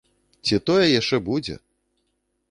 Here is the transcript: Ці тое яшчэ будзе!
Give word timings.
Ці 0.49 0.57
тое 0.69 0.85
яшчэ 0.99 1.19
будзе! 1.27 1.55